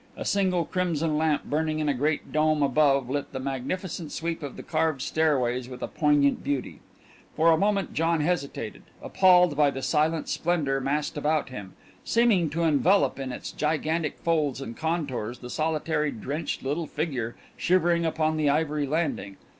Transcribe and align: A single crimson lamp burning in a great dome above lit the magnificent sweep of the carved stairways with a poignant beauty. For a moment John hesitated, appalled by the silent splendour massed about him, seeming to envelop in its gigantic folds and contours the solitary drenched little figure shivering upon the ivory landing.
A 0.17 0.25
single 0.25 0.65
crimson 0.65 1.15
lamp 1.15 1.43
burning 1.43 1.77
in 1.77 1.87
a 1.87 1.93
great 1.93 2.31
dome 2.31 2.63
above 2.63 3.07
lit 3.07 3.31
the 3.33 3.39
magnificent 3.39 4.11
sweep 4.11 4.41
of 4.41 4.57
the 4.57 4.63
carved 4.63 4.99
stairways 5.03 5.69
with 5.69 5.83
a 5.83 5.87
poignant 5.87 6.43
beauty. 6.43 6.79
For 7.35 7.51
a 7.51 7.57
moment 7.57 7.93
John 7.93 8.21
hesitated, 8.21 8.81
appalled 9.03 9.55
by 9.55 9.69
the 9.69 9.83
silent 9.83 10.27
splendour 10.27 10.79
massed 10.79 11.17
about 11.19 11.49
him, 11.49 11.75
seeming 12.03 12.49
to 12.49 12.63
envelop 12.63 13.19
in 13.19 13.31
its 13.31 13.51
gigantic 13.51 14.17
folds 14.17 14.59
and 14.59 14.75
contours 14.75 15.37
the 15.37 15.51
solitary 15.51 16.09
drenched 16.09 16.63
little 16.63 16.87
figure 16.87 17.35
shivering 17.55 18.03
upon 18.03 18.37
the 18.37 18.49
ivory 18.49 18.87
landing. 18.87 19.37